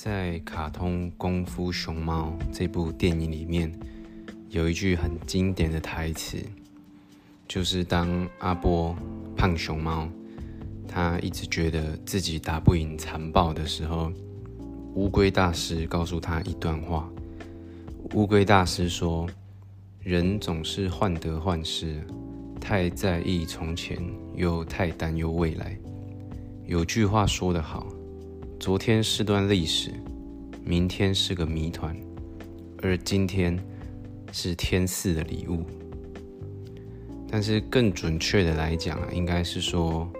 [0.00, 3.68] 在卡通《功夫熊猫》这部电影里面，
[4.48, 6.38] 有一句很经典的台词，
[7.48, 8.08] 就是当
[8.38, 8.94] 阿波
[9.36, 10.08] 胖熊猫
[10.86, 14.12] 他一直觉得自己打不赢残暴的时候，
[14.94, 17.10] 乌龟大师告诉他一段话。
[18.14, 19.28] 乌龟大师说
[19.98, 22.06] ：“人总是患得患失，
[22.60, 23.98] 太在意从前，
[24.36, 25.76] 又太担忧未来。
[26.66, 27.84] 有句话说得好。”
[28.60, 29.92] 昨天是段历史，
[30.64, 31.96] 明天是个谜团，
[32.82, 33.56] 而今天
[34.32, 35.64] 是天赐的礼物。
[37.30, 40.10] 但是更准确的来讲，应该是说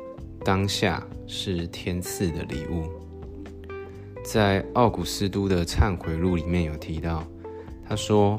[0.45, 2.85] 当下是天赐的礼物。
[4.25, 7.27] 在奥古斯都的忏悔录里面有提到，
[7.89, 8.39] 他说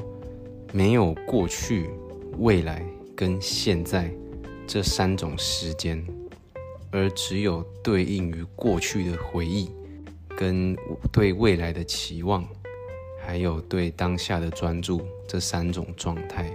[0.71, 1.89] 没有过去、
[2.37, 2.85] 未来
[3.17, 4.09] 跟现在
[4.65, 6.01] 这三种时间，
[6.89, 9.69] 而只有对应于过去的回忆。
[10.39, 10.73] 跟
[11.11, 12.47] 对未来的期望，
[13.21, 16.49] 还有对当下的专注这三种状态，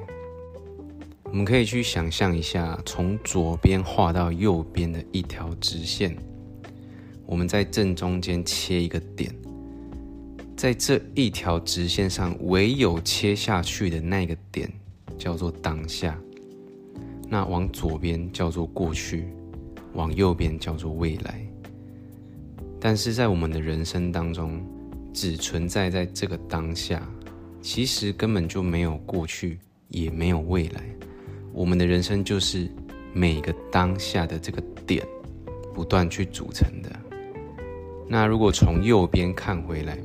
[1.24, 6.16] 我们可以去想象一下，从左边画到右边的一条直线，
[7.26, 9.30] 我们在正中间切一个点，
[10.56, 14.72] 在这一条直线上，唯有切下去的那个点
[15.18, 16.18] 叫做当下，
[17.28, 19.28] 那往左边叫做过去，
[19.92, 21.46] 往右边叫做未来。
[22.84, 24.62] 但是在我们的人生当中，
[25.10, 27.02] 只存在在这个当下，
[27.62, 30.82] 其实根本就没有过去，也没有未来。
[31.54, 32.70] 我们的人生就是
[33.14, 35.02] 每个当下的这个点，
[35.72, 36.90] 不断去组成的。
[38.06, 39.98] 那如果从右边看回来，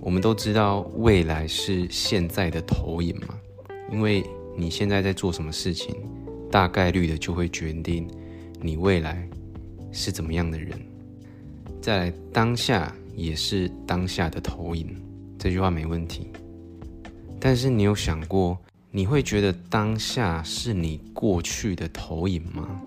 [0.00, 3.38] 我们都知道未来是现在的投影嘛，
[3.92, 4.24] 因为
[4.56, 5.94] 你现在在做什么事情，
[6.50, 8.08] 大概率的就会决定
[8.62, 9.28] 你未来
[9.90, 10.70] 是怎么样的人。
[11.82, 14.96] 在当下也是当下的投影，
[15.36, 16.28] 这句话没问题。
[17.40, 18.56] 但是你有想过，
[18.92, 22.80] 你会觉得当下是你过去的投影吗？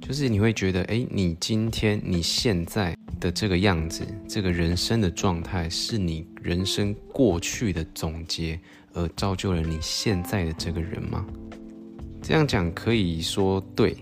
[0.00, 8.58] 就是你会觉得，哎，你今天你现在的这个样子，这个人生的状态，是你人生过去的总结，
[8.94, 11.26] 而造就了你现在的这个人吗？
[12.22, 13.94] 这样讲可以说对，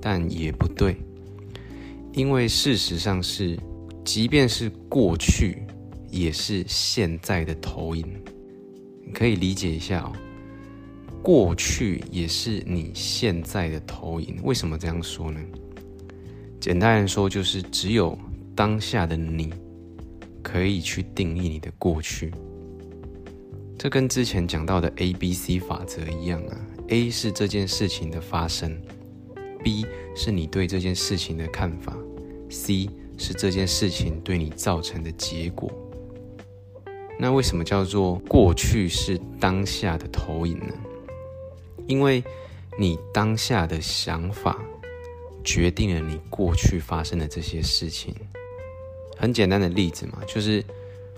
[0.00, 0.96] 但也不对。
[2.14, 3.58] 因为事实上是，
[4.04, 5.64] 即便是过去，
[6.08, 8.06] 也是现在的投影。
[9.04, 10.12] 你可以理解一下哦，
[11.20, 14.38] 过去也是你现在的投影。
[14.44, 15.40] 为什么这样说呢？
[16.60, 18.16] 简单来说，就是只有
[18.54, 19.52] 当下的你，
[20.40, 22.32] 可以去定义你的过去。
[23.76, 26.56] 这跟之前讲到的 A B C 法则一样啊。
[26.88, 28.80] A 是这件事情的发生
[29.64, 31.96] ，B 是你对这件事情的看法。
[32.50, 32.88] C
[33.18, 35.72] 是这件事情对你造成的结果。
[37.18, 40.74] 那为什么叫做过去是当下的投影呢？
[41.86, 42.22] 因为
[42.78, 44.60] 你当下的想法
[45.42, 48.14] 决定了你过去发生的这些事情。
[49.16, 50.62] 很简单的例子嘛，就是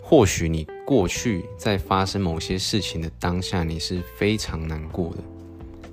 [0.02, 5.18] 或许你过去在发生某些事情的当下，你是非常难过的，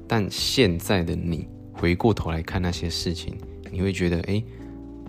[0.06, 3.38] 但现在的你回过头来看那些事情，
[3.70, 4.42] 你会觉得，哎。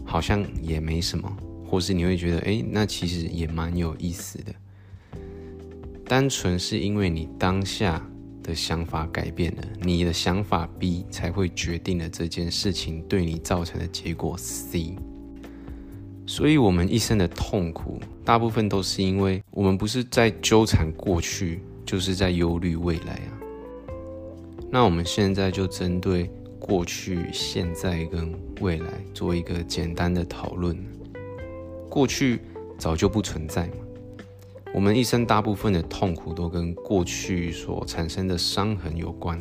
[0.06, 1.34] 好像也没什么，
[1.66, 4.54] 或是你会觉得，哎，那其实也蛮有意思的。
[6.06, 8.06] 单纯是因为你当下
[8.42, 14.94] 的想法改变了，你的想法 B 才会决定了这件事情对你造成的结果 C。
[16.26, 23.32] 所以，我们一生的痛苦，大部分都是因为我们不是在纠缠过去，就是在忧虑未来啊。
[24.70, 26.30] 那我们现在就针对。
[26.66, 30.74] 过去、现在跟未来做一个简单的讨论。
[31.90, 32.40] 过去
[32.78, 33.74] 早就不存在嘛。
[34.72, 39.38] 我们一生大部分的痛苦都跟过去所产生的伤痕有关。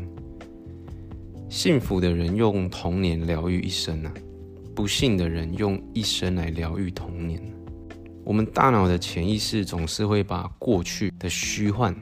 [1.48, 4.14] 幸福的人用童年疗愈一生啊，
[4.76, 7.42] 不幸的人用一生来疗愈童年。
[8.26, 11.96] 我们大脑的潜意识总是会把过去的虚幻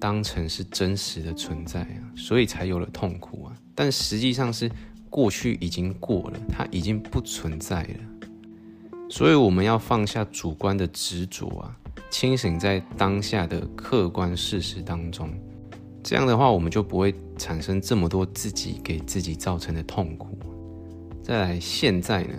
[0.00, 3.41] 当成是真实的存在啊，所以才有了痛苦。
[3.74, 4.70] 但实际上是
[5.08, 8.28] 过去已经过了，它已经不存在了。
[9.10, 11.76] 所以我们要放下主观的执着啊，
[12.10, 15.30] 清醒在当下的客观事实当中。
[16.02, 20.38] 这样的话，我们就不会产生这么多自己给自己造成的痛苦。
[21.22, 22.34] 再来，现在呢？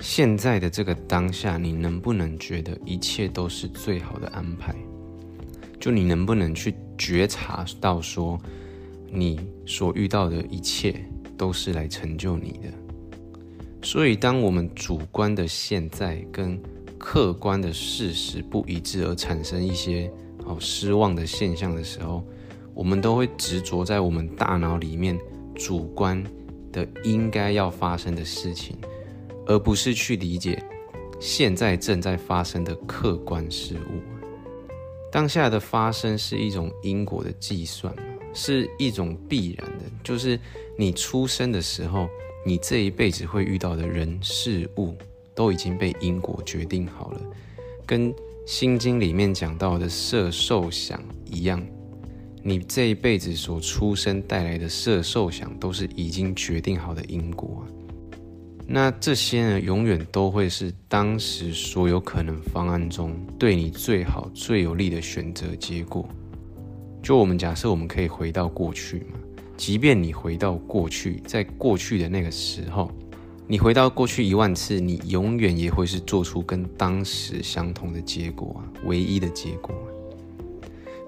[0.00, 4.74] 现在的这个当下，你能不能觉得一切都是最好的安排？
[5.78, 8.40] 就你能不能去觉察到说？
[9.10, 10.94] 你所遇到的一切
[11.36, 12.68] 都是来成就你的，
[13.82, 16.60] 所以当我们主观的现在跟
[16.96, 20.10] 客观的事实不一致而产生一些
[20.44, 22.22] 哦失望的现象的时候，
[22.74, 25.18] 我们都会执着在我们大脑里面
[25.54, 26.22] 主观
[26.70, 28.76] 的应该要发生的事情，
[29.46, 30.62] 而不是去理解
[31.18, 34.00] 现在正在发生的客观事物。
[35.10, 37.92] 当下的发生是一种因果的计算，
[38.34, 40.38] 是一种必然的，就是
[40.78, 42.08] 你出生的时候，
[42.44, 44.94] 你这一辈子会遇到的人事物。
[45.32, 47.20] 都已经被因果决定好了，
[47.86, 48.12] 跟
[48.44, 51.64] 《心经》里面讲到的色受想一样，
[52.42, 57.64] 你这一辈子所出生带来的色受想都是已经决定好的因果啊。
[58.66, 66.06] 那这些呢，永远都会是当时所有可能方案中对你最好、最有利的选择结果。
[67.02, 69.18] 就我们假设，我们可以回到过去嘛？
[69.56, 72.90] 即便你回到过去，在过去的那个时候。
[73.46, 79.74] 你回到过去一万次，你永远也会是做出跟当时相同的结果啊，唯一的结果。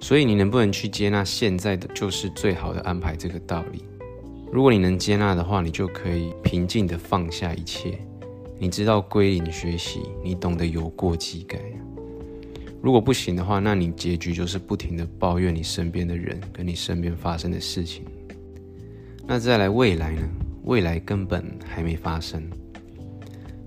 [0.00, 3.84] 所以你能不能去接纳现在的就是最好的安排这个道理？
[4.50, 7.96] 如果你能接纳的话，你就可以平静的放下一切。
[8.58, 11.58] 你知道归零学习，你懂得有过即改。
[12.82, 18.04] 如果不行的话，那你结局就是不停的抱怨你身边的人跟你身边发生的事情。
[19.24, 20.28] 那再来未来呢？
[20.64, 22.42] 未来根本还没发生，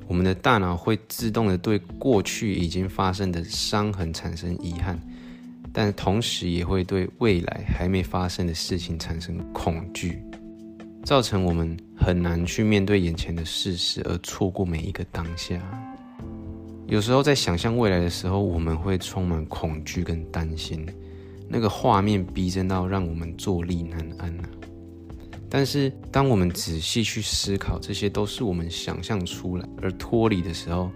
[0.07, 4.97] 我们的大脑会自动的对过去已经发生的伤痕产生遗憾，
[5.73, 10.21] 但同时也会对未来还没发生的事情产生恐惧，
[11.03, 15.61] 造成我们很难去面对眼前的事实，而错过每一个当下。
[16.87, 20.85] 有时候在想象未来的时候，我们会充满恐惧跟担心，
[21.47, 24.49] 那个画面逼真到让我们坐立难安啊。
[25.49, 30.91] 但是，当我们仔细去思考，这些都是我们想象出来而脱离的时候，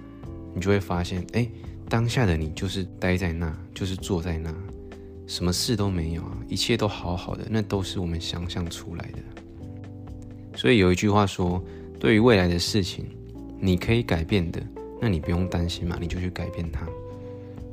[0.54, 1.50] 你就会发现，哎，
[1.88, 4.54] 当下的你就是待在那，就是坐在那，
[5.26, 9.20] 什么事都没有啊，一切都好好的，那都是我们想象出来的。
[10.56, 11.64] 所以有一句话说，
[12.00, 13.06] 对于未来的事情，
[13.60, 14.62] 你可以改变的，
[15.00, 16.88] 那你不用担心嘛，你就去改变它。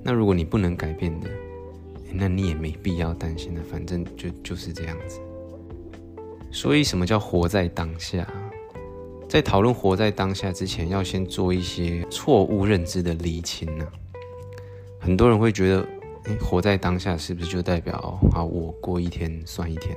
[0.03, 1.29] 那如果你不能改变的，
[2.13, 5.21] 那你也没必要担心的，反正就就是这样子。
[6.53, 8.27] 所以，什么叫活在当下？
[9.29, 13.87] 在讨论活在当下之前，要先做一些错误认知的厘清呢。
[15.01, 15.89] 很多人会觉得，
[16.27, 19.95] 哎，活在当下是不是就代表啊，我过一天算一天？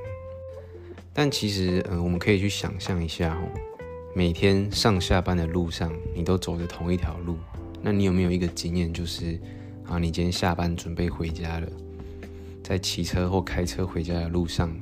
[1.14, 3.48] 但其实，嗯，我们可以去想象一下哦，
[4.12, 7.36] 每天上下班的路上，你都走着同一条路，
[7.80, 9.38] 那你有没有一个经验，就是
[9.86, 11.68] 啊，你今天下班准备回家了，
[12.62, 14.74] 在骑车或开车回家的路上？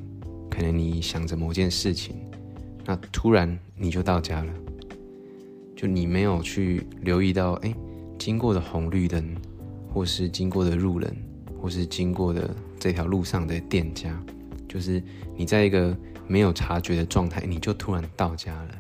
[0.51, 2.17] 可能你想着某件事情，
[2.87, 4.53] 那突然你就到家了，
[5.77, 7.73] 就你没有去留意到，哎，
[8.19, 9.37] 经过的红绿灯，
[9.93, 11.15] 或是经过的路人，
[11.61, 14.21] 或是经过的这条路上的店家，
[14.67, 15.03] 就是
[15.37, 15.95] 你在一个
[16.27, 18.71] 没有察觉的状态，你就突然到家了。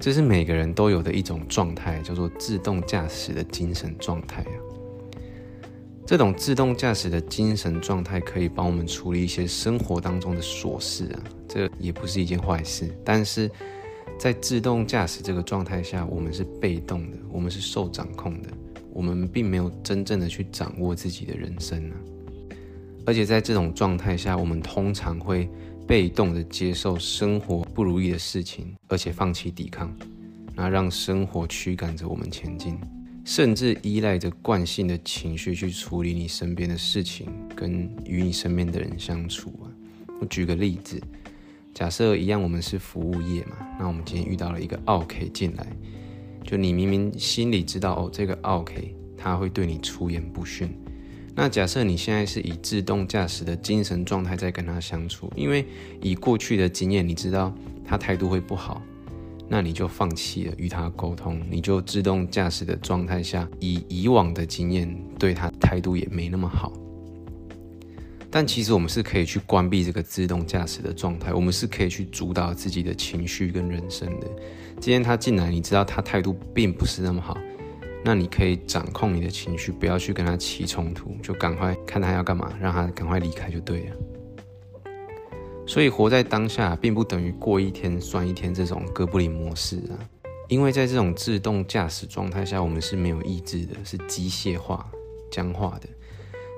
[0.00, 4.56] 这是每个人都有的一种状态，叫做自动驾驶的精神状态啊。
[6.06, 12.88] 这种自动驾驶的精神状态可以帮我们处理一些生活当中的琐事啊，这也不是一件坏事。
[13.04, 13.50] 但是
[14.18, 18.48] 在自动驾驶这个状态下，我们是被动的，我们是受掌控的，
[18.92, 21.94] 我们并没有真正的去掌握自己的人生啊。
[23.04, 25.46] 而且在这种状态下，我们通常会
[25.88, 29.90] 被动的接受生活不如意的事情，而且放弃抵抗，
[30.54, 32.78] 那让生活驱赶着我们前进。
[33.24, 37.26] 甚至依赖着惯性的情绪去处理你身边的事情，
[37.56, 39.72] 跟与你身边的人相处啊。
[40.20, 41.00] 我举个例子，
[41.72, 45.66] 假设一样，我们是服务业嘛，那我们今天遇到了一个 OK 进来，
[46.44, 50.68] 就你明明心里知道哦，这个 OK 他会对你出言不逊。
[51.40, 55.64] 那假设你现在是以自动驾驶的精神状态在跟他相处，因为
[56.02, 57.54] 以过去的经验，你知道
[57.84, 58.82] 他态度会不好。
[59.48, 66.72] 那你就放弃了与他沟通，你就自动驾驶的状态下，以以往的经验对他态度也没那么好。
[68.28, 74.26] 但其实我们是可以去关闭这个自动驾驶的状态，我们是可以去主导自己的情绪跟人生的。
[74.80, 77.38] 今天他进来，你知道他态度并不是那么好，
[78.08, 83.96] 那你可以掌控你的情绪，不要去跟他起冲突，就赶快看他要干嘛，让他赶快离开就对了。
[85.66, 90.00] 所以活在当下，并不等于过一天算一天这种哥布林模式啊，
[90.48, 94.90] 因为在这种自动驾驶状态下，我们是没有意志的，是机械化、
[95.30, 95.86] 僵化的。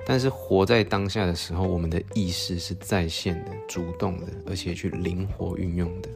[0.05, 6.07] 但是活在当下的时候，我们的意识是在线的、主动的，而且去灵活运用的。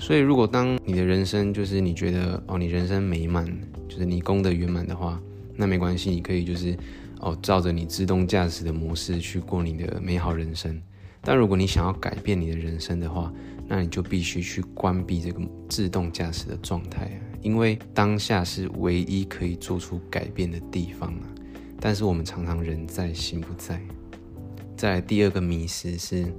[0.00, 3.46] 所以，如果当你的人生就是你觉得哦，你人生美满，
[3.86, 5.20] 就是你功德圆满的话，
[5.54, 6.76] 那没关系，你可以就是
[7.20, 10.80] 哦，照着你自动驾驶的模式去过你的美好人生。
[11.20, 13.30] 但如果你想要改变你的人生的话，
[13.68, 21.28] 那你就必须去关闭这个自动驾驶的状态啊，因为当下是唯一可以做出改变的地方啊。
[21.78, 23.80] 但是我们常常人在心不在。
[24.76, 26.32] 再第二个迷失是，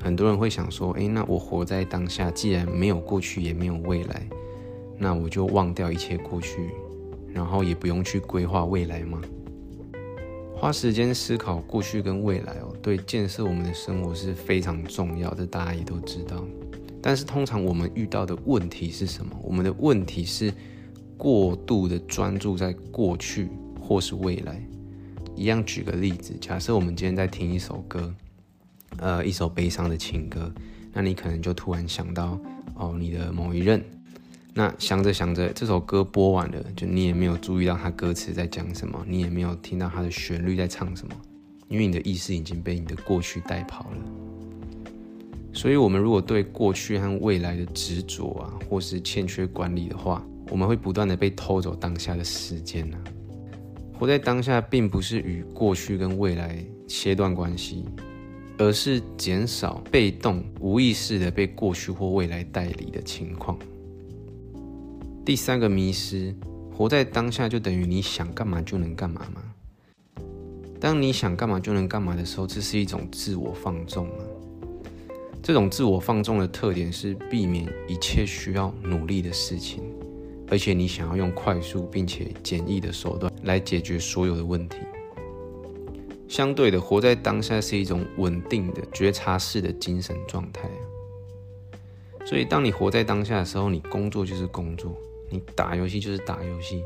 [0.00, 4.26] 很多人会想说，诶，那我活在当下，既然没有过去也没有未来，
[4.96, 6.70] 那我就忘掉一切过去，
[7.32, 9.20] 然后也不用去规划未来吗？
[10.54, 16.44] 花时间思考过去跟未来哦，对建设我们的生活是非常重要的，大家也都知道。
[17.00, 19.30] 但是通常我们遇到的问题是什么？
[19.42, 20.52] 我们的问题是
[21.16, 23.48] 过度的专注在过去
[23.80, 24.60] 或是未来。
[25.36, 28.12] 一样举个例子，假设我们今天在听一首歌，
[28.96, 30.52] 呃，一首悲伤的情歌，
[30.92, 32.38] 那你可能就突然想到
[32.74, 33.84] 哦，你的某一任。
[34.54, 41.14] 那想着想着，这首歌播完了，就你也没有注意到它歌词在讲什么，你也没有听到它的旋律在唱什么，
[41.68, 43.96] 因为你的意识已经被你的过去带跑了。
[45.52, 52.98] 所以，我们如果对过去和未来的执着啊，或是欠缺管理的话，我们会不断的被偷走当下的时间呢。
[53.96, 57.84] 活在当下，并不是与过去跟未来切断关系，
[58.58, 63.56] 而是减少被动、无意识的被过去或未来代理的情况。
[65.24, 66.34] 第三个迷失，
[66.74, 69.42] 活在当下就等于你想干嘛就能干嘛吗？
[70.80, 74.24] 当你想干嘛就能干嘛的时候，这是一种自我放纵吗？
[75.42, 79.82] 这种自我放纵的特点是避免一切需要努力的事情，
[80.50, 84.76] 而且你想要用快速并且简易的手段来解决所有的问题。
[86.28, 90.68] 相对的，活在当下是一种稳定的觉察式的精神状态。
[92.26, 94.94] 所以，当你活在当下的时候，你工作就是工作。
[95.30, 96.82] 你打游戏就是打游戏，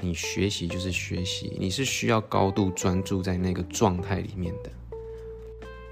[0.00, 4.70] 你学习就是学习，你是需要高度专注在那个状态里面的。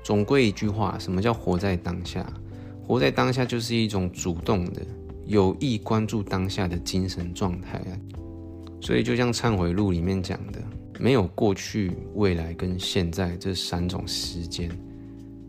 [0.03, 2.27] 总归一句话，什么叫活在当下？
[2.87, 4.83] 活在当下就是一种主动的、
[5.27, 7.93] 有意关注当下的精神状态啊。
[8.83, 10.63] 所以，就像《忏悔录》里面讲的，
[11.01, 14.71] 没有过去、未来跟现在这三种时间，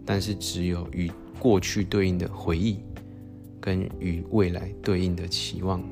[0.05, 2.79] 但是只有与过去对应的回忆，
[3.59, 5.83] 跟与未来对应的期望。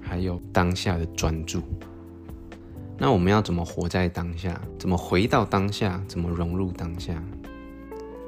[0.00, 1.62] 还有当下的专注，
[2.98, 4.60] 那我们要怎么活在当下？
[4.76, 6.02] 怎么回到当下？
[6.08, 7.22] 怎么融入当下？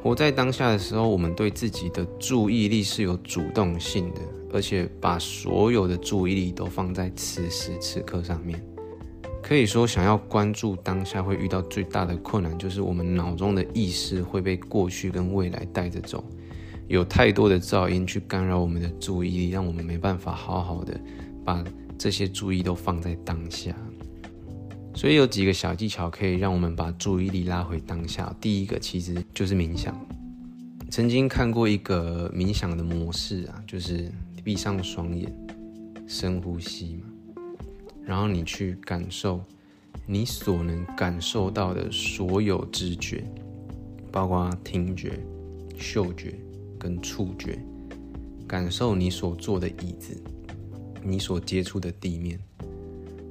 [0.01, 4.21] 活在当下的时候，我们对自己的注意力是有主动性的，
[4.55, 8.65] 而且把所有的注意力都放在此时此刻上面。
[9.47, 16.25] 可以说，想要关注当下，会遇到最大的困难，就是我们脑中的意识会被过去跟未来带着走，
[16.89, 20.99] 有太多的噪音去干扰我们的注意力，让我们没办法好好的。
[21.45, 21.63] 把
[21.97, 23.73] 这些注意都放在当下，
[24.97, 28.35] 所以有几个小技巧可以让我们把注意力拉回当下。
[28.41, 29.97] 第一个其实就是冥想。
[30.91, 34.11] 曾经看过一个冥想的模式啊，就是
[34.43, 35.33] 闭上双眼，
[36.09, 37.05] 深呼吸嘛，
[38.07, 39.43] 然后你去感受
[40.07, 43.25] 你所能感受到的所有知觉，
[44.13, 45.19] 包括听觉、
[45.77, 46.33] 嗅觉
[46.79, 47.59] 跟触觉，
[48.47, 50.17] 感受你所坐的椅子。
[51.03, 52.37] 你所接触的地面，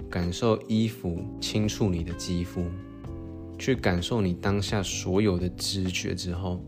[0.09, 2.65] 感受衣服轻触你的肌肤，
[3.59, 6.63] 去感受你当下所有的知觉之后，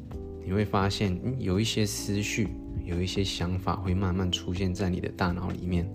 [0.45, 2.49] 你会发现，有一些思绪，
[2.83, 5.89] 有一些想法会慢慢出现在你的大脑里面。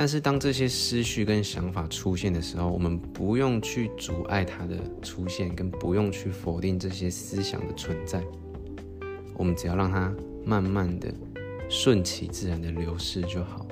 [0.00, 8.24] 但是，当这些思绪跟想法出现的时候，我们不用去阻碍它的出现，跟不用去否定这些思想的存在，
[9.34, 10.10] 我们只要让它
[10.42, 11.12] 慢慢的。
[11.68, 13.66] 顺其自然的流逝就好。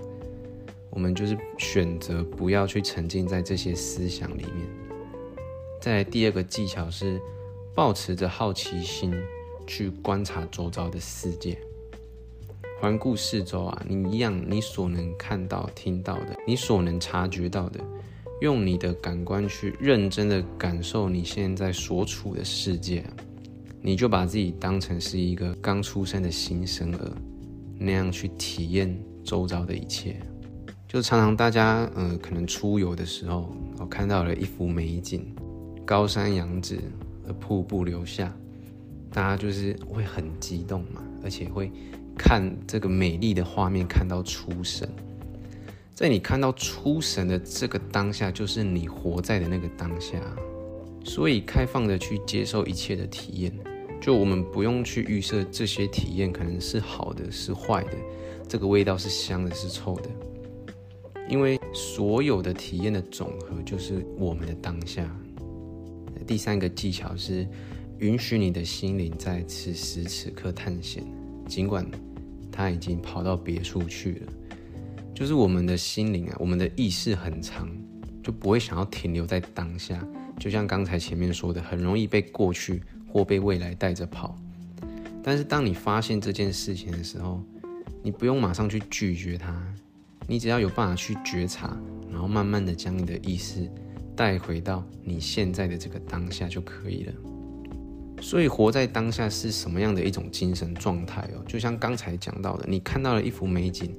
[0.91, 4.69] 我们就是选择不要去沉浸在这些思想里面。
[5.81, 7.19] 再第二个技巧是，
[7.75, 9.15] 保持着好奇心
[9.67, 11.59] 去观察周遭的世界，
[12.81, 17.81] 环顾四周啊，你一样，你所能看到、听到的，你所能察觉到的，
[18.41, 23.05] 用你的感官去认真的感受你现在所处的世界，
[23.83, 27.13] 你就把自己当成是一个刚出生的新生儿。
[27.81, 30.17] 那样去体验周遭的一切，
[30.89, 35.33] 就常常大家呃可能出游的时候，我看到了一幅美景，
[35.85, 36.81] 高山仰止，
[37.39, 38.35] 瀑布流下，
[39.13, 41.71] 大家就是会很激动嘛，而且会
[42.19, 44.87] 看这个美丽的画面看到出神，
[45.95, 50.21] 在你看到出神的这个当下，就是你活在的那个当下，
[51.05, 53.53] 所以开放的去接受一切的体验。
[54.01, 57.97] 就我们不用去预设这些体验可能是好的，是坏的，
[58.47, 60.09] 这个味道是香的，是臭的，
[61.29, 65.05] 因为所有的体验的总和就是我们的当下。
[66.29, 67.45] 第三个技巧是
[67.99, 71.03] 允许你的心灵在此时此刻探险，
[71.49, 71.85] 尽管
[72.59, 74.33] 他已经跑到别处去了。
[75.15, 77.71] 就是我们的心灵啊，我们的意识很长，
[78.21, 80.05] 就不会想要停留在当下。
[80.41, 84.37] 就像刚才前面说的，很容易被过去或被未来带着跑。
[85.23, 87.41] 但是当你发现这件事情的时候，
[88.03, 89.57] 你不用马上去拒绝它，
[90.27, 91.77] 你只要有办法去觉察，
[92.11, 93.71] 然后慢慢的将你的意识
[94.17, 97.13] 带回到你现在的这个当下就可以了。
[98.21, 101.45] 所以活在当下是什么样的一种精神状态哦？
[101.47, 103.95] 就像刚才讲到的，你看到了一幅美景。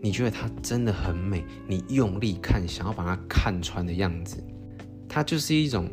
[0.00, 4.36] 你觉得它真的很美，你用力看，想要把它看穿的样子，
[5.08, 5.88] 它就是一种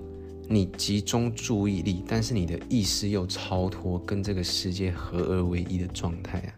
[0.49, 6.51] 你集中注意力，但是你的意识又超脱，跟这个世界合二为一的状态啊！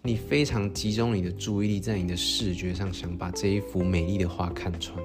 [0.00, 4.96] 你非常集中你的注意力在你的视觉上，想把这一幅美丽的画看穿，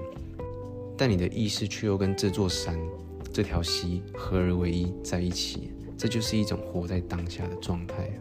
[0.95, 2.77] 但你的意识却又跟这座山、
[3.31, 8.19] 这条溪合而为一在一起，这就是一种活在当下的状态啊！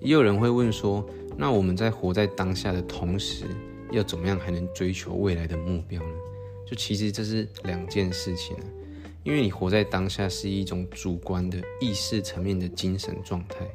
[0.00, 1.04] 也有人会问说。
[1.34, 3.46] 那我们在活在当下的同时，
[3.90, 6.14] 要怎么样还能追求未来的目标呢？
[6.66, 8.64] 就其实这是两件事情啊。
[9.24, 13.66] 因为你活在当下是一种主观的意识层面的精神状态，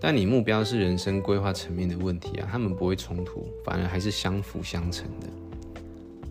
[0.00, 5.26] 但你目标是人生规划层面的问题啊，他们不会冲突，反而还是相辅相成的。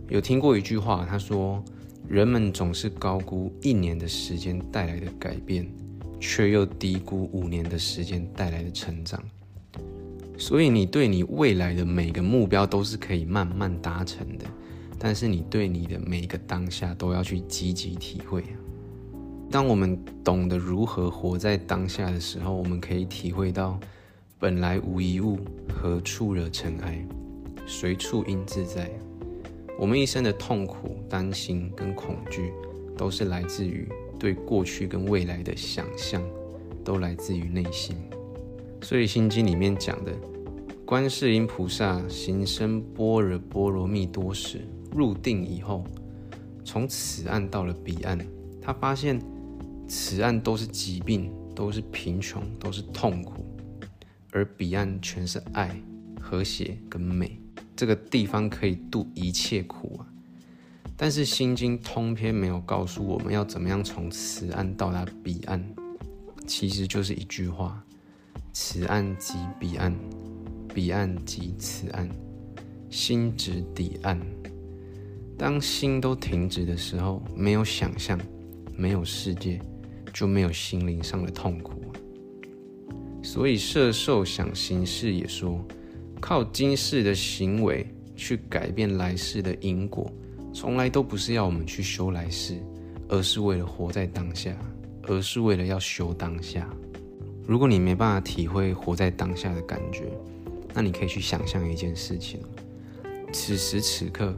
[0.08, 1.62] 有听过一句话，他说：
[2.10, 5.68] 人们总是高估一年的时间带来的改变，
[6.20, 9.22] 却又低估五年的时间带来的成长。
[10.38, 14.46] 所以你对你未来的每个目标都是可以慢慢达成的，
[14.98, 18.44] 但是你对你的每一个当下都要去积极体会。
[19.50, 23.80] 当我们懂得如何活在当下的时候，我们可以体会到
[24.40, 25.40] “本来无一物，
[25.74, 27.06] 何处惹尘埃，
[27.66, 28.90] 随处应自在”。
[29.80, 32.52] 我们一生的痛苦、担心跟恐惧，
[32.98, 33.88] 都是来自于
[34.18, 36.20] 对过去跟未来的想象，
[36.84, 37.96] 都来自于内心。
[38.82, 40.12] 所以《心经》里面讲的，
[40.84, 44.62] 观世音菩萨行深般若波罗蜜多时，
[44.92, 45.84] 入定以后，
[46.66, 48.20] 从此岸到了彼岸，
[48.60, 49.22] 他发现
[49.88, 53.46] 此岸都是疾病，都是贫穷，都是痛苦，
[54.32, 55.80] 而彼岸全是爱、
[56.20, 57.40] 和谐跟美。
[57.78, 60.08] 这个地方可以度一切苦啊！
[60.98, 65.64] 但是《心经》通篇没有告诉我们要怎么样从此岸到达彼岸，
[66.48, 67.84] 其实就是一句话。
[68.52, 69.96] 此岸即彼岸，
[70.74, 72.10] 彼岸即此岸，
[72.90, 74.20] 心止彼岸。
[75.38, 78.20] 当心都停止的时候，没有想象，
[78.76, 79.62] 没有世界，
[80.12, 81.80] 就没有心灵上的痛苦。
[83.22, 85.64] 所以摄受想行识也说，
[86.20, 90.12] 靠今世的行为去改变来世的因果，
[90.54, 92.58] 从来都不是要我们去修来世，
[93.08, 94.56] 而是为了活在当下，
[95.04, 96.68] 而是为了要修当下。
[97.46, 100.12] 如果你没办法体会活在当下的感觉，
[100.74, 102.42] 那你可以去想象一件事情：
[103.32, 104.36] 此时此刻，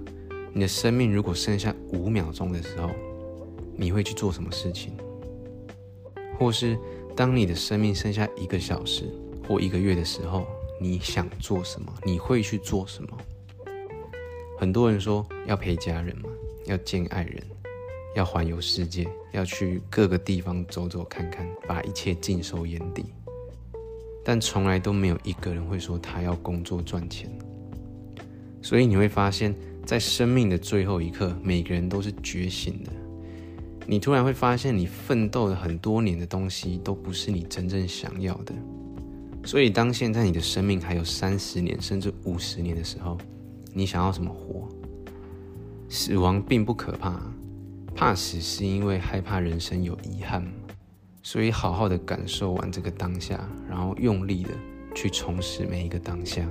[0.54, 2.92] 你的生命如果剩下五秒钟的时候，
[3.76, 4.94] 你会去做什么事情？
[6.38, 6.78] 或是
[7.16, 9.06] 当你的生命剩下一个小时
[9.48, 10.46] 或一个月的时候，
[10.80, 11.94] 你想做什么？
[12.04, 13.18] 你会去做什么？
[14.58, 16.30] 很多人说要陪家人嘛，
[16.66, 17.44] 要见爱人。
[18.16, 23.06] 要环游世界，要去各个地方走走看看，把一切尽收眼底。
[24.26, 27.32] 但从来都没有一个人会说他要工作赚钱。
[28.64, 32.92] 所以你会发现，在生命的最后一刻，每个人都是觉醒的。
[33.86, 38.54] 你突然会发现，你奋斗了很多年的东西，都不是你真正想要的。
[39.44, 43.18] 所以，当现在你的生命还有三十年甚至五十年的时候，
[43.74, 44.68] 你想要怎么活？
[45.90, 47.20] 死亡并不可怕。
[47.96, 50.46] 怕死是因为害怕人生有遗憾，
[51.24, 54.52] 所以好好的感受完这个当下，然后用力的
[54.96, 56.48] 去重拾每一个当下。